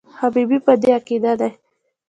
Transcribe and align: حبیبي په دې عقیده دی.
حبیبي 0.19 0.59
په 0.65 0.73
دې 0.81 0.89
عقیده 0.97 1.33
دی. 1.39 1.51